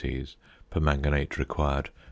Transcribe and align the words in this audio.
c. 0.03 0.25
Permanganate 0.71 1.37
required 1.37 1.85
1. 1.89 1.93